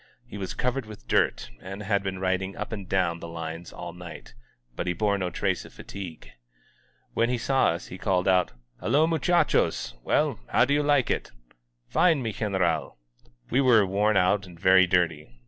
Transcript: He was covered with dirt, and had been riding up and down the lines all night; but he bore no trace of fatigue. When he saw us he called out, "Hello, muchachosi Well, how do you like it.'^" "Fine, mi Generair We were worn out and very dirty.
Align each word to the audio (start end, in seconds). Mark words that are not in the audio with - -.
He 0.25 0.39
was 0.39 0.55
covered 0.55 0.87
with 0.87 1.07
dirt, 1.07 1.51
and 1.61 1.83
had 1.83 2.01
been 2.01 2.17
riding 2.17 2.57
up 2.57 2.71
and 2.71 2.89
down 2.89 3.19
the 3.19 3.27
lines 3.27 3.71
all 3.71 3.93
night; 3.93 4.33
but 4.75 4.87
he 4.87 4.93
bore 4.93 5.15
no 5.19 5.29
trace 5.29 5.63
of 5.63 5.73
fatigue. 5.73 6.31
When 7.13 7.29
he 7.29 7.37
saw 7.37 7.67
us 7.67 7.89
he 7.89 7.99
called 7.99 8.27
out, 8.27 8.53
"Hello, 8.79 9.05
muchachosi 9.05 9.93
Well, 10.03 10.39
how 10.47 10.65
do 10.65 10.73
you 10.73 10.81
like 10.81 11.11
it.'^" 11.11 11.29
"Fine, 11.87 12.23
mi 12.23 12.33
Generair 12.33 12.93
We 13.51 13.61
were 13.61 13.85
worn 13.85 14.17
out 14.17 14.47
and 14.47 14.59
very 14.59 14.87
dirty. 14.87 15.29